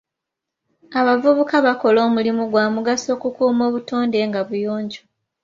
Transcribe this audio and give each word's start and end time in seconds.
Abavubuka 0.99 1.55
bakola 1.65 1.99
omulimu 2.07 2.43
gwa 2.51 2.65
mugaso 2.73 3.07
okukuuma 3.15 3.63
obutonde 3.69 4.19
nga 4.27 4.41
buyonjo. 4.47 5.01